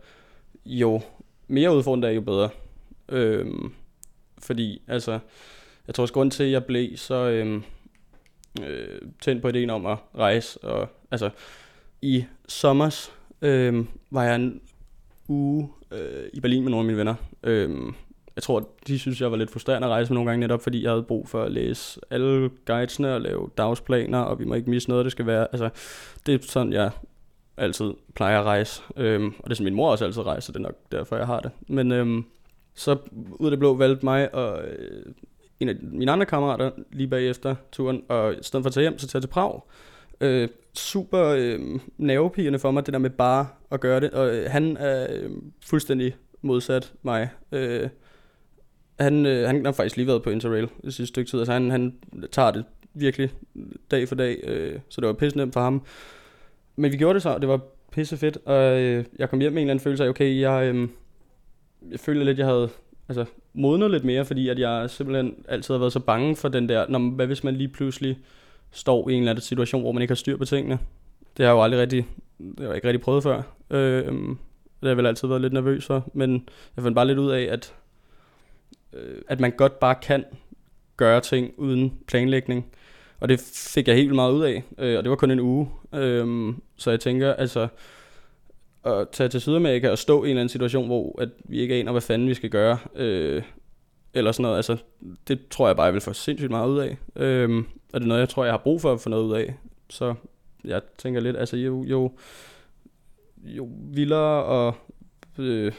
[0.66, 1.02] jo
[1.48, 2.50] mere udfordrende er, jo bedre.
[3.10, 3.46] Øh,
[4.40, 5.20] fordi, altså,
[5.89, 7.62] jeg tror også grund til, at jeg blev så øh,
[8.67, 10.63] øh, tændt på ideen om at rejse.
[10.63, 11.30] Og, altså,
[12.02, 14.62] i sommers øh, var jeg en
[15.28, 17.15] uge øh, i Berlin med nogle af mine venner.
[17.43, 17.69] Øh,
[18.36, 20.84] jeg tror, de synes, jeg var lidt frustrerende at rejse med nogle gange, netop fordi
[20.84, 24.69] jeg havde brug for at læse alle guidesene og lave dagsplaner, og vi må ikke
[24.69, 25.47] misse noget, det skal være.
[25.52, 25.69] Altså,
[26.25, 26.91] det er sådan, jeg
[27.58, 28.82] altid plejer at rejse.
[28.95, 31.28] Øhm, og det er som min mor også altid rejser, det er nok derfor, jeg
[31.28, 31.52] har det.
[31.67, 32.25] Men øhm,
[32.75, 35.06] så ud af det blå valgte mig og øh,
[35.60, 38.98] en af mine andre kammerater lige bagefter turen, og i stedet for at tage hjem,
[38.98, 39.62] så tage til Prag.
[40.22, 41.60] Øh, super øh,
[41.98, 44.12] nervepigerne for mig, det der med bare at gøre det.
[44.12, 45.32] Og øh, han er øh,
[45.65, 47.30] fuldstændig modsat mig.
[47.52, 47.89] Øh,
[49.00, 51.39] han, øh, han har faktisk lige været på Interrail det sidste stykke tid.
[51.39, 51.93] Altså han, han
[52.32, 53.32] tager det virkelig
[53.91, 55.86] dag for dag, øh, så det var pisse nemt for ham.
[56.76, 57.60] Men vi gjorde det så, og det var
[57.91, 60.76] pisse fedt, og øh, jeg kom hjem med en eller anden følelse af, okay, jeg,
[60.76, 60.89] øh,
[61.91, 62.69] jeg følte lidt, jeg havde
[63.10, 66.69] altså, modnet lidt mere, fordi at jeg simpelthen altid har været så bange for den
[66.69, 68.17] der, når, hvad hvis man lige pludselig
[68.72, 70.80] står i en eller anden situation, hvor man ikke har styr på tingene.
[71.38, 72.06] Det har jeg jo aldrig rigtig,
[72.38, 73.41] det har jeg ikke rigtig prøvet før.
[73.69, 77.19] Øh, det har jeg vel altid været lidt nervøs for, men jeg fandt bare lidt
[77.19, 77.74] ud af, at,
[78.93, 80.26] øh, at man godt bare kan
[80.98, 82.65] gøre ting uden planlægning.
[83.19, 83.39] Og det
[83.74, 85.69] fik jeg helt meget ud af, øh, og det var kun en uge.
[85.93, 87.67] Øh, så jeg tænker, altså,
[88.86, 91.76] at tage til Sydamerika og stå i en eller anden situation, hvor at vi ikke
[91.76, 93.44] aner, hvad fanden vi skal gøre, øh,
[94.13, 94.78] eller sådan noget, altså,
[95.28, 96.98] det tror jeg bare, jeg vil få sindssygt meget ud af.
[97.15, 97.63] Øh,
[97.94, 99.56] og det er noget, jeg tror, jeg har brug for at få noget ud af.
[99.89, 100.15] Så
[100.65, 102.12] jeg tænker lidt, altså jo, jo,
[103.38, 104.76] jo vildere og
[105.38, 105.74] øh,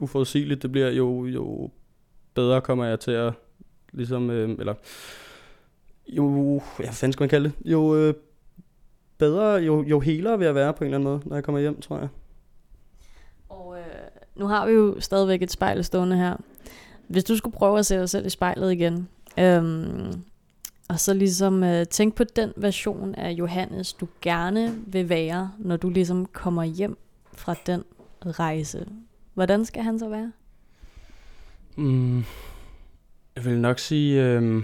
[0.00, 1.70] uforudsigeligt det bliver, jo, jo
[2.34, 3.32] bedre kommer jeg til at,
[3.92, 4.74] ligesom, øh, eller
[6.08, 7.70] jo, ja, hvad fanden skal man kalde det?
[7.70, 8.14] Jo øh,
[9.18, 11.60] bedre, jo, jo helere vil jeg være på en eller anden måde, når jeg kommer
[11.60, 12.08] hjem, tror jeg.
[14.40, 16.36] Nu har vi jo stadigvæk et spejl stående her.
[17.08, 20.22] Hvis du skulle prøve at se dig selv i spejlet igen, øhm,
[20.88, 25.76] og så ligesom øh, tænk på den version af Johannes, du gerne vil være, når
[25.76, 26.98] du ligesom kommer hjem
[27.32, 27.84] fra den
[28.26, 28.86] rejse.
[29.34, 30.32] Hvordan skal han så være?
[31.76, 32.24] Mm,
[33.36, 34.62] jeg vil nok sige øh,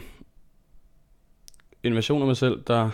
[1.83, 2.91] en version af mig selv, der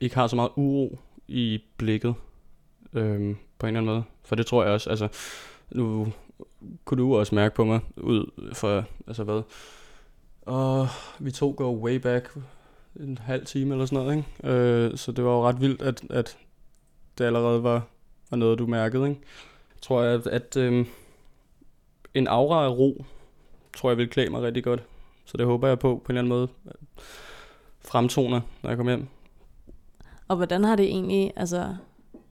[0.00, 2.14] ikke har så meget uro i blikket
[2.92, 4.02] øh, på en eller anden måde.
[4.30, 5.08] For det tror jeg også, altså
[5.70, 6.12] nu
[6.84, 9.42] kunne du også mærke på mig ud for, altså hvad,
[10.42, 10.88] og
[11.18, 12.38] vi to går way back
[13.00, 14.54] en halv time eller sådan noget, ikke?
[14.54, 16.38] Øh, så det var jo ret vildt, at, at
[17.18, 17.86] det allerede var,
[18.30, 19.20] var noget, du mærkede, ikke?
[19.74, 20.86] Jeg tror, at, at øh,
[22.14, 23.04] en aura af ro,
[23.76, 24.82] tror jeg vil klæde mig rigtig godt.
[25.24, 26.48] Så det håber jeg på, på en eller anden måde,
[27.80, 29.08] fremtoner, når jeg kommer hjem.
[30.28, 31.76] Og hvordan har det egentlig altså,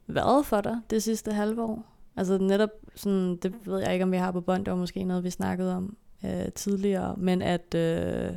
[0.09, 1.85] været for dig det sidste halve år?
[2.17, 5.03] Altså netop sådan, det ved jeg ikke, om vi har på bånd, det var måske
[5.03, 8.31] noget, vi snakkede om øh, tidligere, men at, øh,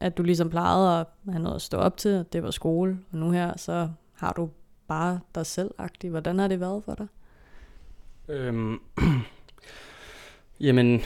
[0.00, 3.18] at du ligesom plejede at have noget at stå op til, det var skole, og
[3.18, 4.50] nu her, så har du
[4.88, 6.08] bare dig selv -agtig.
[6.08, 7.06] Hvordan har det været for dig?
[8.28, 8.80] Øhm,
[10.60, 11.00] jamen,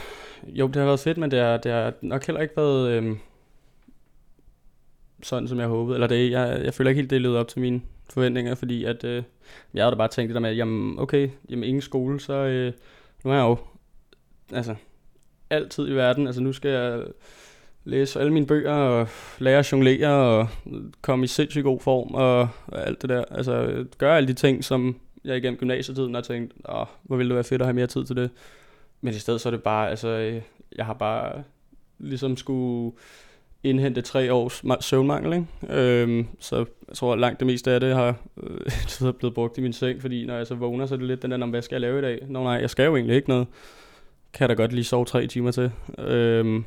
[0.47, 3.19] jo, det har været fedt, men det har, det har nok heller ikke været øhm,
[5.23, 5.97] sådan, som jeg håbede.
[5.97, 7.81] Eller det, jeg, jeg føler ikke helt, det levede op til mine
[8.13, 9.23] forventninger, fordi at, øh,
[9.75, 12.73] jeg havde da bare tænkt det der med, jamen okay, jamen ingen skole, så øh,
[13.25, 13.57] nu er jeg jo
[14.53, 14.75] altså,
[15.51, 16.27] altid i verden.
[16.27, 17.03] Altså nu skal jeg
[17.85, 20.49] læse alle mine bøger og lære at jonglere og
[21.03, 23.25] komme i sindssygt god form og, og alt det der.
[23.31, 27.35] Altså gøre alle de ting, som jeg igennem gymnasietiden har tænkt, åh, hvor ville det
[27.35, 28.31] være fedt at have mere tid til det.
[29.01, 30.43] Men i stedet så er det bare, altså øh,
[30.77, 31.43] jeg har bare
[31.99, 32.93] ligesom skulle
[33.63, 35.33] indhente tre års søvnmangel.
[35.33, 35.81] Ikke?
[35.81, 36.57] Øhm, så
[36.89, 40.01] jeg tror, at langt det meste af det har øh, blevet brugt i min seng,
[40.01, 41.99] fordi når jeg så vågner, så er det lidt den der, hvad skal jeg lave
[41.99, 42.27] i dag?
[42.29, 43.47] Nå nej, jeg skal jo egentlig ikke noget.
[44.33, 45.71] kan jeg da godt lige sove tre timer til.
[45.99, 46.65] Øhm,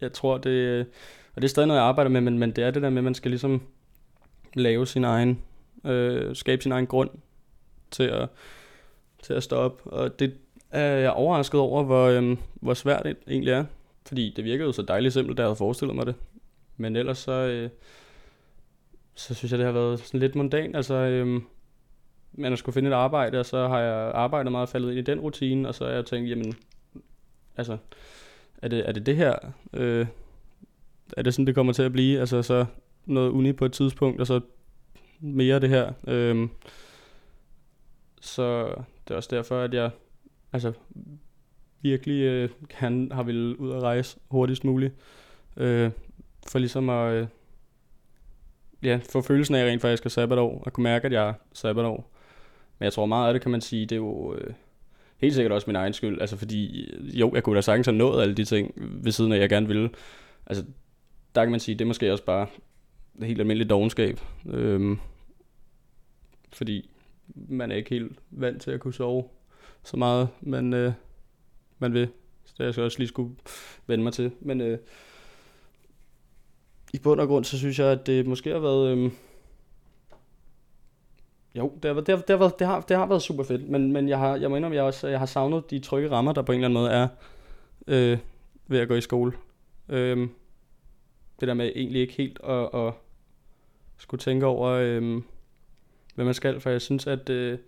[0.00, 0.86] jeg tror, det,
[1.34, 2.98] og det er stadig noget, jeg arbejder med, men, men det er det der med,
[2.98, 3.62] at man skal ligesom
[4.54, 5.42] lave sin egen,
[5.84, 7.10] øh, skabe sin egen grund
[7.90, 8.28] til at,
[9.22, 9.82] til at stå op.
[9.84, 10.34] Og det
[10.70, 13.64] er jeg overrasket over, hvor, øhm, hvor svært det egentlig er.
[14.08, 16.14] Fordi det virkede jo så dejligt simpelt, da jeg havde forestillet mig det.
[16.76, 17.70] Men ellers så, øh,
[19.14, 20.74] så synes jeg, det har været sådan lidt mundan.
[20.74, 21.40] Altså, øh,
[22.32, 25.02] man har skulle finde et arbejde, og så har jeg arbejdet meget faldet ind i
[25.02, 26.54] den rutine, og så har jeg tænkt, jamen,
[27.56, 27.76] altså,
[28.62, 29.34] er det er det, det her?
[29.72, 30.06] Øh,
[31.16, 32.20] er det sådan, det kommer til at blive?
[32.20, 32.66] Altså, så
[33.06, 34.40] noget uni på et tidspunkt, og så
[35.20, 35.92] mere det her.
[36.06, 36.48] Øh,
[38.20, 38.64] så
[39.08, 39.90] det er også derfor, at jeg
[40.52, 40.72] altså,
[41.80, 44.94] virkelig øh, han har vil ud at rejse hurtigst muligt.
[45.56, 45.90] Øh,
[46.48, 47.26] for ligesom at øh,
[48.82, 51.28] ja, få følelsen af, at jeg rent faktisk er sabbatår, og kunne mærke, at jeg
[51.28, 52.10] er sabbatår.
[52.78, 54.54] Men jeg tror meget af det, kan man sige, det er jo øh,
[55.16, 56.20] helt sikkert også min egen skyld.
[56.20, 59.38] Altså fordi, jo, jeg kunne da sagtens have nået alle de ting ved siden af,
[59.38, 59.90] jeg gerne ville.
[60.46, 60.64] Altså,
[61.34, 62.46] der kan man sige, det er måske også bare
[63.22, 64.20] helt almindelig dogenskab.
[64.46, 64.98] Øhm,
[66.52, 66.90] fordi
[67.34, 69.24] man er ikke helt vant til at kunne sove
[69.84, 70.92] så meget, men øh,
[71.78, 72.08] man vil.
[72.44, 73.34] Så det jeg så også lige skulle
[73.86, 74.32] vende mig til.
[74.40, 74.78] Men øh,
[76.94, 78.98] i bund og grund, så synes jeg, at det måske har været...
[78.98, 79.10] Øh,
[81.54, 83.68] jo, det har, det, har, det, har været, det, har, det har været super fedt,
[83.68, 86.32] men, men jeg, har, jeg må indrømme, jeg, også, jeg har savnet de trygge rammer,
[86.32, 87.08] der på en eller anden måde er
[87.86, 88.18] øh,
[88.66, 89.32] ved at gå i skole.
[89.88, 90.28] Øh,
[91.40, 92.92] det der med egentlig ikke helt at, at
[93.98, 95.22] skulle tænke over, øh,
[96.14, 97.58] hvad man skal, for jeg synes, at øh,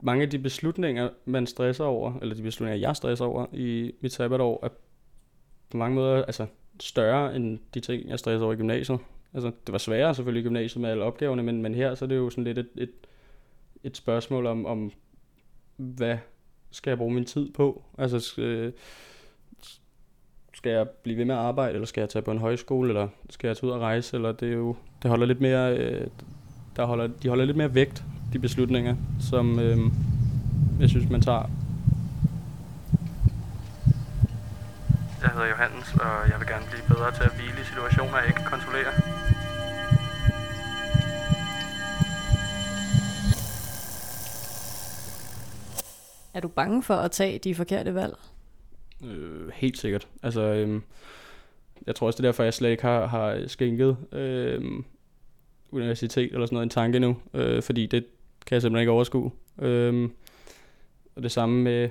[0.00, 4.12] mange af de beslutninger, man stresser over, eller de beslutninger, jeg stresser over i mit
[4.12, 4.68] sabbatår, er
[5.70, 6.46] på mange måder altså,
[6.80, 8.98] større end de ting, jeg stresser over i gymnasiet.
[9.34, 12.08] Altså, det var sværere selvfølgelig i gymnasiet med alle opgaverne, men, men her så er
[12.08, 12.90] det jo sådan lidt et, et,
[13.82, 14.92] et spørgsmål om, om,
[15.76, 16.18] hvad
[16.70, 17.82] skal jeg bruge min tid på?
[17.98, 18.72] Altså, skal, øh,
[20.54, 23.08] skal jeg blive ved med at arbejde, eller skal jeg tage på en højskole, eller
[23.30, 26.06] skal jeg tage ud og rejse, eller det er jo, det holder lidt mere, øh,
[26.76, 29.78] der holder, de holder lidt mere vægt, de beslutninger, som øh,
[30.80, 31.50] jeg synes, man tager.
[35.22, 38.26] Jeg hedder Johannes, og jeg vil gerne blive bedre til at hvile i situationer, jeg
[38.26, 38.92] ikke kan kontrollere.
[46.34, 48.14] Er du bange for at tage de forkerte valg?
[49.04, 50.08] Øh, helt sikkert.
[50.22, 50.80] Altså, øh,
[51.86, 54.64] jeg tror også, det er derfor, jeg slet ikke har, har skænket øh,
[55.70, 58.06] universitet eller sådan noget en tanke nu, øh, fordi det
[58.48, 59.30] kan jeg simpelthen ikke overskue.
[59.58, 60.12] Øhm,
[61.16, 61.90] og det samme med,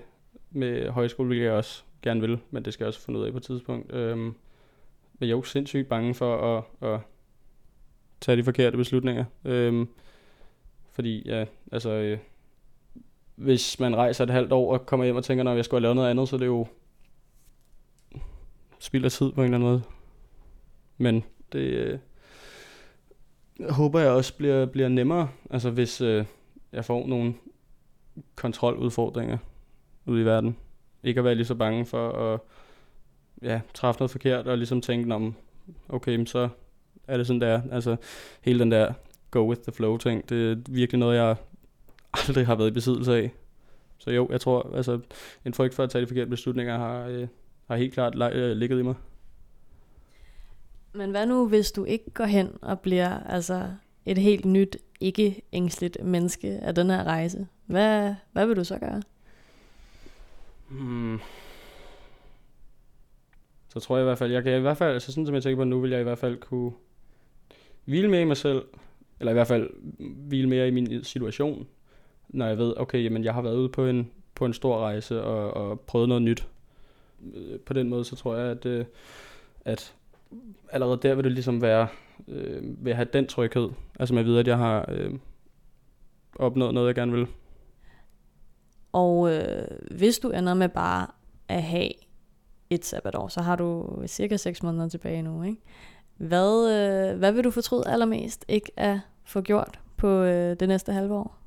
[0.52, 3.32] med højskole, vil jeg også gerne vil, men det skal jeg også finde ud af
[3.32, 3.94] på et tidspunkt.
[3.94, 4.36] Øhm, men
[5.22, 7.00] jeg er jo sindssygt bange for at, at
[8.22, 9.26] tage de forkerte beslutninger.
[9.46, 9.88] Øhm,
[10.92, 12.18] fordi, ja, altså, øh,
[13.36, 15.84] hvis man rejser et halvt år og kommer hjem og tænker, når jeg skulle have
[15.84, 16.68] lavet noget andet, så er det jo
[18.80, 19.82] spild af tid på en eller anden måde.
[20.98, 22.00] Men det øh,
[23.70, 26.26] håber jeg også bliver, bliver nemmere, altså hvis øh,
[26.72, 27.34] jeg får nogle
[28.36, 29.38] kontroludfordringer
[30.06, 30.58] ude i verden.
[31.04, 32.40] Ikke at være lige så bange for at
[33.42, 35.36] ja, træffe noget forkert og ligesom tænke, om
[35.90, 36.50] okay, så
[37.08, 37.62] er det sådan der.
[37.72, 37.96] Altså
[38.42, 38.94] hele den der
[39.32, 41.36] go with the flow ting, det er virkelig noget, jeg
[42.14, 43.32] aldrig har været i besiddelse af.
[43.98, 45.00] Så jo, jeg tror, altså
[45.46, 47.28] en frygt for at tage de forkerte beslutninger har, øh,
[47.68, 48.96] har helt klart øh, ligget i mig.
[50.94, 53.70] Men hvad nu, hvis du ikke går hen og bliver altså
[54.06, 57.48] et helt nyt, ikke ængstligt menneske af den her rejse?
[57.66, 59.02] Hvad, hvad vil du så gøre?
[60.70, 61.20] Hmm.
[63.70, 65.44] Så tror jeg i hvert fald, jeg kan i hvert fald, altså sådan som jeg
[65.44, 66.72] tænker på nu, vil jeg i hvert fald kunne
[67.86, 68.66] hvile mere i mig selv,
[69.20, 71.68] eller i hvert fald hvile mere i min situation,
[72.30, 75.24] når jeg ved, okay, jamen jeg har været ude på en, på en stor rejse
[75.24, 76.48] og, og prøvet noget nyt.
[77.34, 78.86] Øh, på den måde, så tror jeg, at, øh,
[79.66, 79.94] at
[80.72, 81.88] allerede der vil det ligesom være,
[82.28, 83.70] øh, at have den tryghed.
[84.00, 85.14] Altså med at vide, at jeg har øh,
[86.36, 87.28] opnået noget, jeg gerne vil.
[88.92, 91.08] Og øh, hvis du ender med bare
[91.48, 91.90] at have
[92.70, 95.62] et sabbatår, så har du cirka 6 måneder tilbage nu, ikke?
[96.18, 100.94] Hvad, øh, hvad vil du fortryde allermest ikke at få gjort på øh, det næste
[100.94, 101.38] halve år?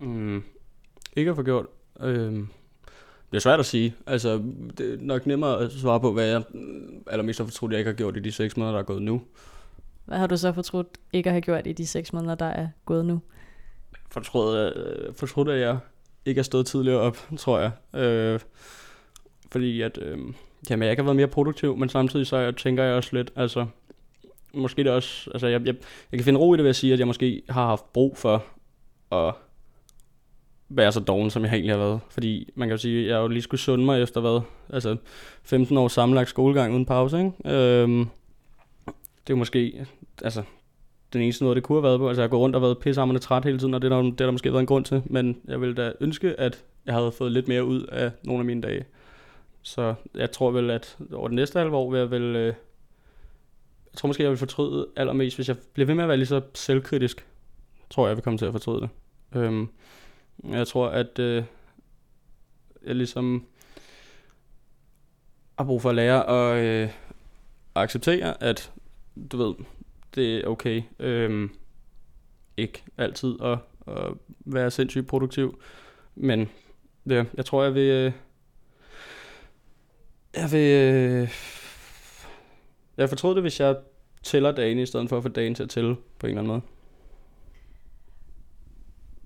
[0.00, 0.42] Mm,
[1.16, 1.66] ikke at få gjort.
[2.00, 2.32] Øh,
[3.30, 3.94] det er svært at sige.
[4.06, 4.42] Altså,
[4.78, 6.42] det er nok nemmere at svare på, hvad jeg
[7.06, 9.22] allermest har fortrudt, jeg ikke har gjort i de 6 måneder, der er gået nu.
[10.08, 12.68] Hvad har du så fortrudt ikke at have gjort i de 6 måneder, der er
[12.84, 13.20] gået nu?
[14.10, 15.78] Fortrudt, øh, fortrudt at jeg
[16.24, 18.00] ikke har stået tidligere op, tror jeg.
[18.00, 18.40] Øh,
[19.50, 20.18] fordi at, øh,
[20.70, 23.32] jamen, jeg ikke har været mere produktiv, men samtidig så jeg, tænker jeg også lidt,
[23.36, 23.66] altså,
[24.54, 25.74] måske det også, altså jeg, jeg,
[26.12, 28.16] jeg kan finde ro i det ved at sige, at jeg måske har haft brug
[28.16, 28.44] for
[29.12, 29.34] at
[30.68, 32.00] være så doven, som jeg egentlig har været.
[32.10, 34.40] Fordi man kan jo sige, at jeg jo lige skulle sunde mig efter hvad?
[34.72, 34.96] Altså
[35.42, 37.56] 15 år sammenlagt skolegang uden pause, ikke?
[37.56, 38.08] Øhm,
[39.28, 39.86] det er måske,
[40.22, 40.42] altså
[41.12, 42.08] den eneste måde, det kunne have været på.
[42.08, 44.02] Altså jeg har gået rundt og været pissehammerende træt hele tiden, og det er, der,
[44.02, 45.02] det er der måske været en grund til.
[45.06, 48.44] Men jeg ville da ønske, at jeg havde fået lidt mere ud af nogle af
[48.44, 48.84] mine dage.
[49.62, 52.36] Så jeg tror vel, at over det næste halve år vil jeg vel...
[52.36, 56.16] Øh, jeg tror måske, jeg vil fortryde allermest, hvis jeg bliver ved med at være
[56.16, 57.26] lige så selvkritisk.
[57.90, 58.90] Tror jeg, jeg vil komme til at fortryde det.
[59.34, 59.68] Øhm,
[60.50, 61.44] jeg tror, at øh,
[62.86, 63.46] jeg ligesom
[65.58, 66.88] har brug for at lære at, øh,
[67.74, 68.72] at acceptere, at
[69.32, 69.54] du ved,
[70.14, 70.82] det er okay.
[70.98, 71.50] Øhm,
[72.56, 75.60] ikke altid at, at være sindssygt produktiv.
[76.14, 76.48] Men
[77.08, 77.90] ja, jeg tror, jeg vil...
[77.90, 78.12] Øh,
[80.36, 80.70] jeg vil...
[80.70, 81.28] Øh,
[82.96, 83.76] jeg fortrød det, hvis jeg
[84.22, 86.52] tæller dagen, i stedet for at få dagen til at tælle på en eller anden
[86.52, 86.60] måde.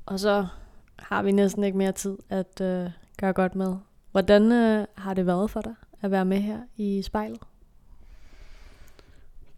[0.07, 0.47] Og så
[0.99, 3.77] har vi næsten ikke mere tid at øh, gøre godt med.
[4.11, 7.41] Hvordan øh, har det været for dig at være med her i spejlet?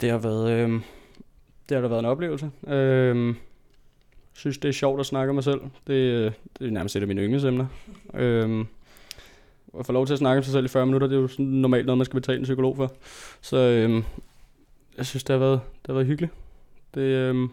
[0.01, 0.81] Det har været, øh,
[1.69, 2.51] det har da været en oplevelse.
[2.67, 3.35] Øh,
[4.33, 5.61] synes, det er sjovt at snakke om mig selv.
[5.87, 7.67] Det, øh, det er nærmest et af mine yndlingsemner.
[8.15, 8.65] Øh,
[9.79, 11.29] at få lov til at snakke om sig selv i 40 minutter, det er jo
[11.29, 12.93] sådan normalt noget, man skal betale en psykolog for.
[13.41, 14.03] Så øh,
[14.97, 16.33] jeg synes, det har været, det har været hyggeligt.
[16.95, 17.49] Det øh,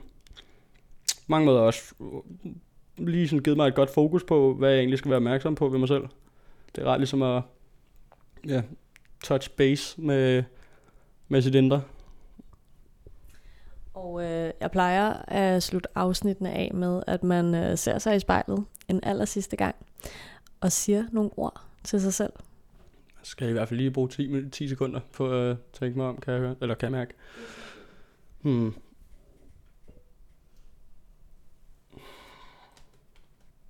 [1.28, 2.52] mange måder også øh,
[3.08, 5.70] lige sådan givet mig et godt fokus på, hvad jeg egentlig skal være opmærksom på
[5.70, 6.04] ved mig selv.
[6.76, 7.42] Det er ret ligesom at
[8.48, 8.62] ja,
[9.24, 10.44] touch base med,
[11.28, 11.82] med sit indre.
[14.02, 18.20] Og øh, jeg plejer at slutte afsnittene af med, at man øh, ser sig i
[18.20, 19.76] spejlet en aller sidste gang
[20.62, 22.34] og siger nogle ord til sig selv.
[23.20, 26.18] Jeg skal i hvert fald lige bruge 10, 10 sekunder på at tænke mig om,
[26.18, 27.14] kan jeg høre, eller kan jeg mærke.
[28.42, 28.74] Hmm.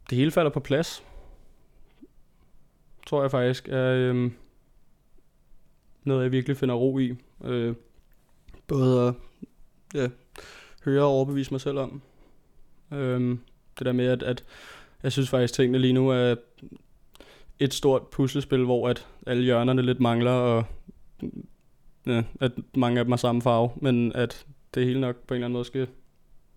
[0.09, 1.03] Det hele falder på plads.
[3.07, 4.31] Tror jeg faktisk er øh,
[6.03, 7.15] noget, jeg virkelig finder ro i.
[7.43, 7.75] Øh,
[8.67, 9.13] både at
[9.93, 10.07] ja,
[10.85, 12.01] høre og overbevise mig selv om.
[12.93, 13.39] Øhm,
[13.79, 14.43] det der med, at, at
[15.03, 16.35] jeg synes faktisk, at tingene lige nu er
[17.59, 20.63] et stort puslespil, hvor at alle hjørnerne lidt mangler, og
[22.05, 25.35] ja, at mange af dem har samme farve, men at det hele nok på en
[25.35, 25.87] eller anden måde skal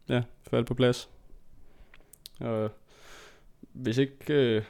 [0.09, 1.09] ja, falde på plads.
[2.41, 2.71] Og
[3.73, 4.63] hvis ikke øh,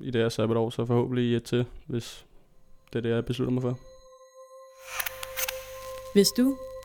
[0.00, 2.26] i det her sabbatår, så forhåbentlig i et til, hvis
[2.92, 3.78] det er det, jeg beslutter mig for.
[6.14, 6.56] Hvis du